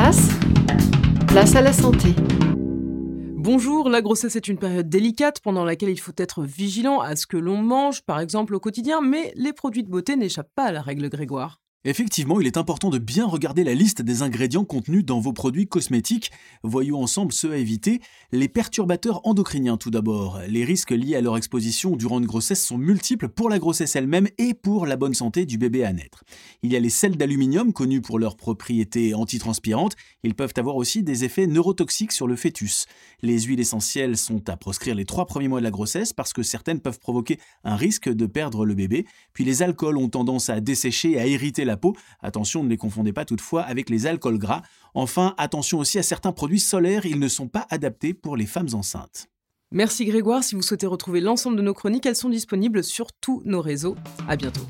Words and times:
place, 0.00 0.28
place 1.26 1.56
à 1.56 1.60
la 1.60 1.72
santé. 1.72 2.14
Bonjour, 3.34 3.88
la 3.88 4.00
grossesse 4.00 4.36
est 4.36 4.46
une 4.46 4.56
période 4.56 4.88
délicate 4.88 5.40
pendant 5.40 5.64
laquelle 5.64 5.88
il 5.88 5.98
faut 5.98 6.12
être 6.18 6.44
vigilant 6.44 7.00
à 7.00 7.16
ce 7.16 7.26
que 7.26 7.36
l'on 7.36 7.56
mange, 7.56 8.02
par 8.02 8.20
exemple 8.20 8.54
au 8.54 8.60
quotidien, 8.60 9.00
mais 9.00 9.32
les 9.34 9.52
produits 9.52 9.82
de 9.82 9.90
beauté 9.90 10.14
n'échappent 10.14 10.54
pas 10.54 10.66
à 10.66 10.72
la 10.72 10.82
règle 10.82 11.08
Grégoire. 11.08 11.58
Effectivement, 11.84 12.40
il 12.40 12.46
est 12.48 12.56
important 12.56 12.90
de 12.90 12.98
bien 12.98 13.24
regarder 13.24 13.62
la 13.62 13.72
liste 13.72 14.02
des 14.02 14.22
ingrédients 14.22 14.64
contenus 14.64 15.04
dans 15.04 15.20
vos 15.20 15.32
produits 15.32 15.68
cosmétiques. 15.68 16.32
Voyons 16.64 17.00
ensemble 17.00 17.32
ceux 17.32 17.52
à 17.52 17.56
éviter. 17.56 18.00
Les 18.32 18.48
perturbateurs 18.48 19.24
endocriniens 19.24 19.76
tout 19.76 19.92
d'abord. 19.92 20.40
Les 20.48 20.64
risques 20.64 20.90
liés 20.90 21.14
à 21.14 21.20
leur 21.20 21.36
exposition 21.36 21.94
durant 21.94 22.18
une 22.18 22.26
grossesse 22.26 22.66
sont 22.66 22.78
multiples 22.78 23.28
pour 23.28 23.48
la 23.48 23.60
grossesse 23.60 23.94
elle-même 23.94 24.26
et 24.38 24.54
pour 24.54 24.86
la 24.86 24.96
bonne 24.96 25.14
santé 25.14 25.46
du 25.46 25.56
bébé 25.56 25.84
à 25.84 25.92
naître. 25.92 26.24
Il 26.64 26.72
y 26.72 26.76
a 26.76 26.80
les 26.80 26.90
sels 26.90 27.16
d'aluminium 27.16 27.72
connus 27.72 28.00
pour 28.00 28.18
leurs 28.18 28.36
propriétés 28.36 29.14
antitranspirantes. 29.14 29.94
Ils 30.24 30.34
peuvent 30.34 30.54
avoir 30.56 30.74
aussi 30.74 31.04
des 31.04 31.24
effets 31.24 31.46
neurotoxiques 31.46 32.12
sur 32.12 32.26
le 32.26 32.34
fœtus. 32.34 32.86
Les 33.22 33.42
huiles 33.42 33.60
essentielles 33.60 34.16
sont 34.16 34.48
à 34.48 34.56
proscrire 34.56 34.96
les 34.96 35.04
trois 35.04 35.26
premiers 35.26 35.48
mois 35.48 35.60
de 35.60 35.64
la 35.64 35.70
grossesse 35.70 36.12
parce 36.12 36.32
que 36.32 36.42
certaines 36.42 36.80
peuvent 36.80 36.98
provoquer 36.98 37.38
un 37.62 37.76
risque 37.76 38.08
de 38.08 38.26
perdre 38.26 38.66
le 38.66 38.74
bébé. 38.74 39.06
Puis 39.32 39.44
les 39.44 39.62
alcools 39.62 39.96
ont 39.96 40.08
tendance 40.08 40.50
à 40.50 40.60
dessécher 40.60 41.12
et 41.12 41.20
à 41.20 41.26
irriter 41.28 41.67
la 41.68 41.76
peau. 41.76 41.94
Attention, 42.20 42.64
ne 42.64 42.68
les 42.68 42.76
confondez 42.76 43.12
pas 43.12 43.24
toutefois 43.24 43.62
avec 43.62 43.88
les 43.90 44.06
alcools 44.06 44.38
gras. 44.38 44.62
Enfin, 44.94 45.34
attention 45.38 45.78
aussi 45.78 45.98
à 45.98 46.02
certains 46.02 46.32
produits 46.32 46.58
solaires, 46.58 47.06
ils 47.06 47.20
ne 47.20 47.28
sont 47.28 47.46
pas 47.46 47.66
adaptés 47.70 48.14
pour 48.14 48.36
les 48.36 48.46
femmes 48.46 48.68
enceintes. 48.72 49.28
Merci 49.70 50.06
Grégoire, 50.06 50.42
si 50.42 50.54
vous 50.54 50.62
souhaitez 50.62 50.86
retrouver 50.86 51.20
l'ensemble 51.20 51.56
de 51.56 51.62
nos 51.62 51.74
chroniques, 51.74 52.06
elles 52.06 52.16
sont 52.16 52.30
disponibles 52.30 52.82
sur 52.82 53.12
tous 53.12 53.42
nos 53.44 53.60
réseaux. 53.60 53.96
À 54.26 54.34
bientôt. 54.34 54.66